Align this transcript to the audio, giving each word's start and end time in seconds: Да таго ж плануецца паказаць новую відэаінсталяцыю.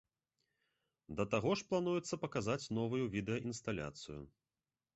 Да 1.19 1.25
таго 1.33 1.51
ж 1.61 1.67
плануецца 1.69 2.19
паказаць 2.25 2.71
новую 2.81 3.05
відэаінсталяцыю. 3.17 4.21